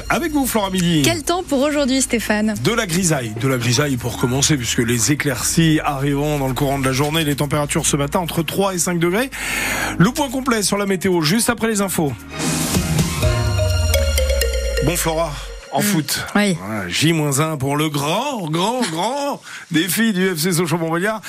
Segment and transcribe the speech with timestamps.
[0.00, 1.02] l'actu avec vous, Flora Midi.
[1.04, 5.12] Quel temps pour aujourd'hui, Stéphane De la grisaille, de la grisaille pour commencer, puisque les
[5.12, 7.24] éclaircies arriveront dans le courant de la journée.
[7.24, 9.30] Les températures ce matin entre 3 et 5 degrés.
[9.98, 12.12] Le point complet sur la météo juste après les infos.
[14.84, 15.32] Bon, Flora
[15.72, 16.24] en foot.
[16.34, 16.56] Oui.
[16.88, 21.20] J-1 pour le grand, grand, grand défi du FC Sochaux-Montbéliard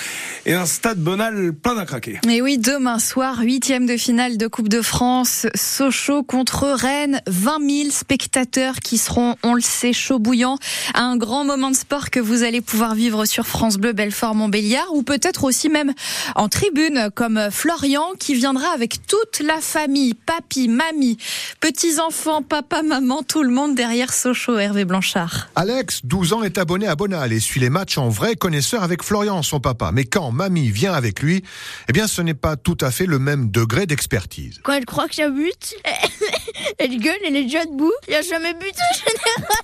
[0.46, 2.20] et un stade Bonal plein à craquer.
[2.28, 7.84] Et oui, demain soir, huitième de finale de Coupe de France, Sochaux contre Rennes, 20
[7.84, 10.58] 000 spectateurs qui seront, on le sait, chaud bouillant.
[10.96, 15.04] Un grand moment de sport que vous allez pouvoir vivre sur France Bleu Belfort-Montbéliard ou
[15.04, 15.94] peut-être aussi même
[16.36, 21.18] en tribune comme Florian qui viendra avec toute la famille, papy, mamie,
[21.60, 24.31] petits-enfants, papa, maman, tout le monde derrière Sochaux.
[24.34, 25.50] Hervé Blanchard.
[25.56, 29.04] Alex, 12 ans, est abonné à Bonal et suit les matchs en vrai connaisseur avec
[29.04, 29.92] Florian, son papa.
[29.94, 31.44] Mais quand mamie vient avec lui,
[31.90, 34.60] eh bien, ce n'est pas tout à fait le même degré d'expertise.
[34.64, 35.76] Quand elle croit que ça bute,
[36.78, 37.92] elle gueule, elle est déjà debout.
[38.08, 39.62] Il n'y a jamais but en général.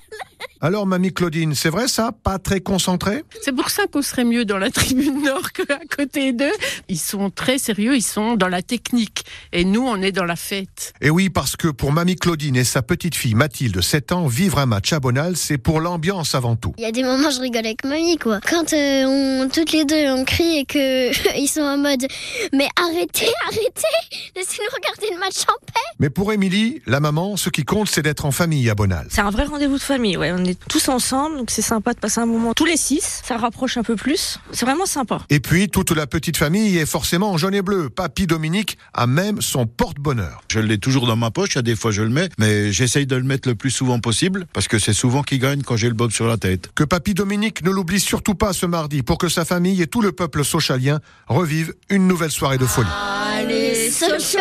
[0.60, 2.10] Alors, mamie Claudine, c'est vrai ça?
[2.10, 3.22] Pas très concentré?
[3.42, 6.50] C'est pour ça qu'on serait mieux dans la tribune nord qu'à côté d'eux.
[6.88, 9.24] Ils sont très sérieux, ils sont dans la technique.
[9.52, 10.94] Et nous, on est dans la fête.
[11.00, 14.58] Et oui, parce que pour mamie Claudine et sa petite fille Mathilde, 7 ans, vivre
[14.58, 16.74] un match à Bonal, c'est pour l'ambiance avant tout.
[16.76, 18.40] Il y a des moments, je rigole avec mamie, quoi.
[18.40, 19.04] Quand euh,
[19.44, 22.04] on, toutes les deux, on crie et que ils sont en mode
[22.52, 27.48] Mais arrêtez, arrêtez Laissez-nous regarder le match en paix Mais pour Émilie, la maman, ce
[27.48, 29.06] qui compte, c'est d'être en famille à Bonal.
[29.08, 30.32] C'est un vrai rendez-vous de famille, ouais.
[30.32, 33.22] On est tous ensemble, donc c'est sympa de passer un moment tous les six.
[33.24, 34.38] Ça rapproche un peu plus.
[34.52, 35.20] C'est vraiment sympa.
[35.30, 37.90] Et puis, toute la petite famille est forcément en jaune et bleu.
[37.90, 40.42] Papy Dominique a même son porte-bonheur.
[40.50, 43.16] Je l'ai toujours dans ma poche, à des fois je le mets, mais j'essaye de
[43.16, 45.94] le mettre le plus souvent possible, parce que c'est souvent qui gagne quand j'ai le
[45.94, 46.70] bob sur la tête.
[46.74, 50.02] Que Papy Dominique ne l'oublie surtout pas ce mardi, pour que sa famille et tout
[50.02, 52.88] le peuple socialien revivent une nouvelle soirée de folie.
[53.36, 54.38] Allez, Sochaux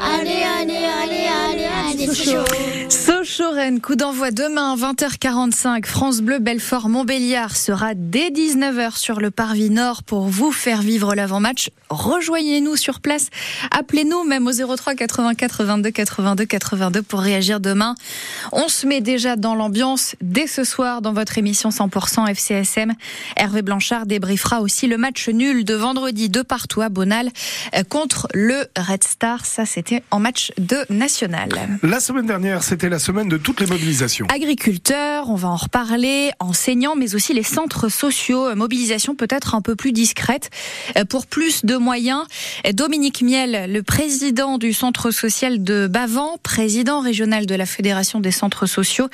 [0.00, 5.86] Allez, allez, allez, allez, allez, Sochaux Sochaux-Rennes, coup d'envoi demain 20h45.
[5.86, 11.16] France Bleu Belfort Montbéliard sera dès 19h sur le parvis nord pour vous faire vivre
[11.16, 11.70] l'avant-match.
[11.90, 13.30] Rejoignez-nous sur place.
[13.72, 17.96] Appelez-nous même au 03 84 22 82 82 pour réagir demain.
[18.52, 22.92] On se met déjà dans l'ambiance dès ce soir dans votre émission 100% FCSM.
[23.36, 27.30] Hervé Blanchard débriefera aussi le match nul de vendredi de partout à Bonal
[27.74, 29.44] euh, contre le Red Star.
[29.44, 31.48] Ça, c'était en match de national.
[31.82, 34.26] La semaine dernière, c'était la semaine de toutes les mobilisations.
[34.28, 38.54] Agriculteurs, on va en reparler, enseignants, mais aussi les centres sociaux.
[38.54, 40.50] Mobilisation peut-être un peu plus discrète
[40.96, 42.24] euh, pour plus de moyens.
[42.72, 48.30] Dominique Miel, le président du centre social de Bavant, président régional de la Fédération des
[48.30, 49.08] centres sociaux,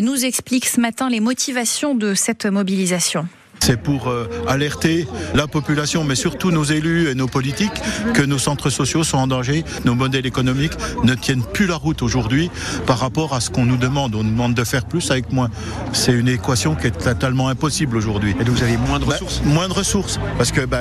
[0.00, 3.26] nous explique ce matin les motivations de cette mobilisation.
[3.64, 5.06] C'est pour euh, alerter
[5.36, 7.80] la population, mais surtout nos élus et nos politiques,
[8.12, 9.62] que nos centres sociaux sont en danger.
[9.84, 10.72] Nos modèles économiques
[11.04, 12.50] ne tiennent plus la route aujourd'hui
[12.86, 14.16] par rapport à ce qu'on nous demande.
[14.16, 15.48] On nous demande de faire plus avec moins.
[15.92, 18.34] C'est une équation qui est totalement impossible aujourd'hui.
[18.40, 20.80] Et donc vous avez moins de bah, ressources Moins de ressources, parce que bah,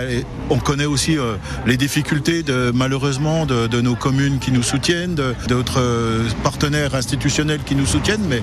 [0.50, 1.36] on connaît aussi euh,
[1.68, 5.14] les difficultés de malheureusement de, de, nos communes qui nous soutiennent,
[5.48, 8.42] d'autres euh, partenaires institutionnels qui nous soutiennent, mais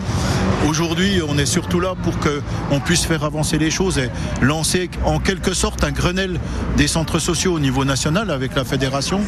[0.68, 3.98] aujourd'hui on est surtout là pour que on puisse faire avancer les choses.
[3.98, 4.08] Et
[4.40, 6.38] lancer en quelque sorte un Grenelle
[6.76, 9.20] des centres sociaux au niveau national avec la fédération.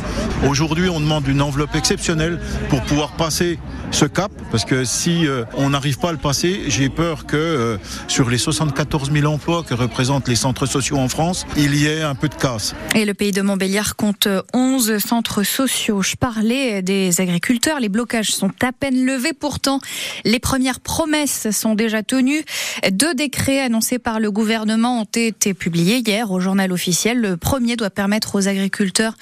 [0.49, 3.59] Aujourd'hui, on demande une enveloppe exceptionnelle pour pouvoir passer
[3.91, 7.37] ce cap, parce que si euh, on n'arrive pas à le passer, j'ai peur que
[7.37, 11.87] euh, sur les 74 000 emplois que représentent les centres sociaux en France, il y
[11.87, 12.75] ait un peu de casse.
[12.95, 16.03] Et le pays de Montbéliard compte 11 centres sociaux.
[16.03, 19.81] Je parlais des agriculteurs, les blocages sont à peine levés, pourtant
[20.25, 22.45] les premières promesses sont déjà tenues.
[22.93, 27.21] Deux décrets annoncés par le gouvernement ont été publiés hier au journal officiel.
[27.21, 29.15] Le premier doit permettre aux agriculteurs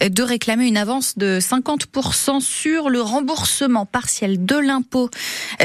[0.00, 5.10] de réclamer une avance de 50% sur le remboursement partiel de l'impôt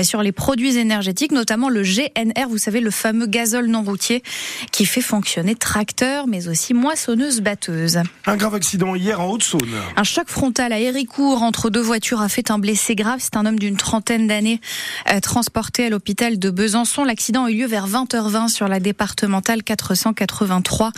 [0.04, 4.24] sur les produits énergétiques, notamment le GNR, vous savez, le fameux gazole non routier
[4.72, 8.00] qui fait fonctionner tracteurs, mais aussi moissonneuses-batteuses.
[8.26, 9.76] Un grave accident hier en Haute-Saône.
[9.96, 13.20] Un choc frontal à Héricourt entre deux voitures a fait un blessé grave.
[13.20, 14.62] C'est un homme d'une trentaine d'années
[15.10, 17.04] euh, transporté à l'hôpital de Besançon.
[17.04, 20.92] L'accident a eu lieu vers 20h20 sur la départementale 483.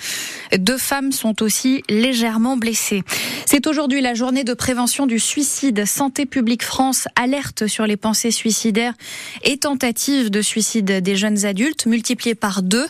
[0.57, 3.03] Deux femmes sont aussi légèrement blessées.
[3.45, 5.85] C'est aujourd'hui la journée de prévention du suicide.
[5.85, 8.93] Santé publique France alerte sur les pensées suicidaires
[9.43, 12.85] et tentatives de suicide des jeunes adultes, multipliées par deux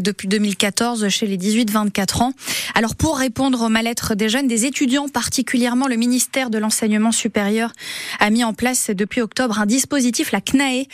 [0.00, 2.32] depuis 2014 chez les 18-24 ans.
[2.74, 7.72] Alors pour répondre au mal-être des jeunes, des étudiants, particulièrement le ministère de l'enseignement supérieur,
[8.20, 10.84] a mis en place depuis octobre un dispositif, la CNAE.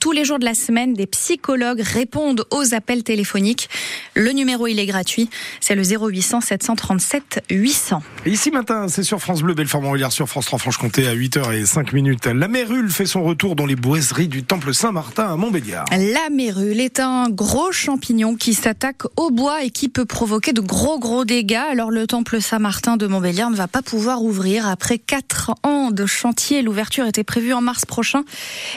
[0.00, 3.68] Tous les jours de la semaine, des psychologues répondent aux appels téléphoniques téléphonique.
[4.14, 5.28] Le numéro, il est gratuit.
[5.60, 8.02] C'est le 0800 737 800.
[8.26, 12.26] Et ici matin, c'est sur France Bleu, Belfort-Montbéliard, sur France 3 Franche-Comté à 8h05 minutes.
[12.26, 15.84] La mérule fait son retour dans les boiseries du Temple Saint-Martin à Montbéliard.
[15.90, 20.60] La mérule est un gros champignon qui s'attaque au bois et qui peut provoquer de
[20.60, 21.60] gros gros dégâts.
[21.70, 26.06] Alors le Temple Saint-Martin de Montbéliard ne va pas pouvoir ouvrir après 4 ans de
[26.06, 26.62] chantier.
[26.62, 28.22] L'ouverture était prévue en mars prochain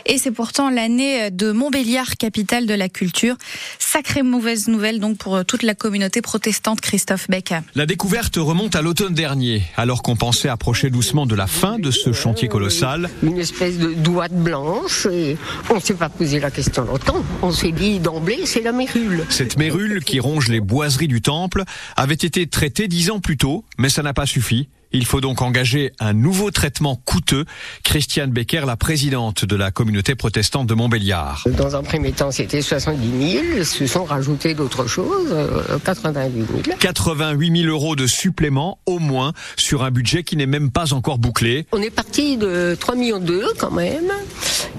[0.06, 3.38] et c'est pourtant l'année de Montbéliard, capitale de la culture.
[3.78, 7.54] Sacrée mauvaise nouvelle donc pour toute la communauté protestante, Christophe Beck.
[7.76, 11.92] La découverte remonte à l'automne dernier, alors qu'on pensait approcher doucement de la fin de
[11.92, 13.10] ce chantier colossal.
[13.22, 15.38] Une espèce de douate blanche et
[15.70, 17.24] on ne s'est pas posé la question longtemps.
[17.42, 19.26] On s'est dit d'emblée, c'est la mérule.
[19.30, 21.64] Cette mérule qui ronge les boiseries du temple
[21.96, 24.68] avait été traitée dix ans plus tôt, mais ça n'a pas suffi.
[24.92, 27.46] Il faut donc engager un nouveau traitement coûteux.
[27.84, 31.44] Christiane Becker, la présidente de la communauté protestante de Montbéliard.
[31.58, 33.64] Dans un premier temps, c'était 70 000.
[33.64, 35.36] Se sont rajoutés d'autres choses,
[35.84, 36.78] 88 000.
[36.80, 41.18] 88 000 euros de supplément, au moins, sur un budget qui n'est même pas encore
[41.18, 41.66] bouclé.
[41.72, 44.12] On est parti de 3 millions 2 quand même.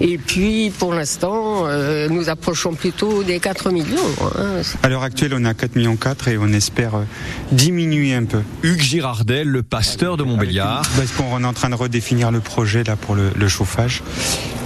[0.01, 3.97] Et puis, pour l'instant, euh, nous approchons plutôt des 4 millions.
[4.37, 4.61] Hein.
[4.83, 7.03] À l'heure actuelle, on est à 4 millions 4 et on espère euh,
[7.51, 8.41] diminuer un peu.
[8.63, 10.83] Hugues Girardet, le pasteur de Montbéliard.
[10.95, 14.01] Parce qu'on est en train de redéfinir le projet là pour le, le chauffage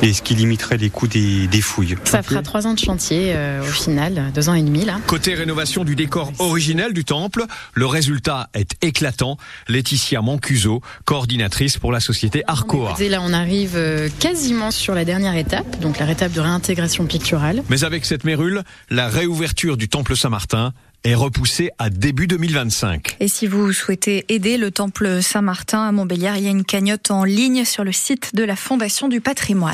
[0.03, 1.95] et ce qui limiterait les coûts des, des fouilles?
[2.03, 4.99] Ça fera trois ans de chantier euh, au final, deux ans et demi là.
[5.07, 9.37] Côté rénovation du décor originel du temple, le résultat est éclatant.
[9.69, 12.95] Laetitia Mancuso, coordinatrice pour la société Arcoa.
[12.99, 17.05] Et là, on arrive euh, quasiment sur la dernière étape, donc la étape de réintégration
[17.05, 17.63] picturale.
[17.69, 20.73] Mais avec cette mérule, la réouverture du temple Saint-Martin
[21.03, 23.17] est repoussée à début 2025.
[23.19, 27.11] Et si vous souhaitez aider le temple Saint-Martin à Montbéliard, il y a une cagnotte
[27.11, 29.71] en ligne sur le site de la Fondation du patrimoine.